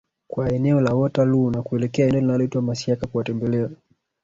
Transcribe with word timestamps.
kwao 0.29 0.49
eneo 0.51 0.81
la 0.81 0.93
Waterloo 0.95 1.49
na 1.51 1.61
kuelekea 1.61 2.07
eneo 2.07 2.21
linaloitwa 2.21 2.61
Masiaka 2.61 3.07
kuwatembelea 3.07 3.69